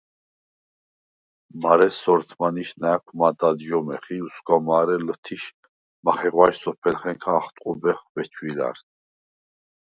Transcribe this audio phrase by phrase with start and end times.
[1.61, 5.43] მარე სორთმანიშ ნა̈ქვ მად ადჟომეხ ი უსგვა მარე ლჷთიშ
[6.05, 8.83] მახეღვა̈ჟ სოფელხენქა ახტყუბეხ ბეჩვილა̈რს.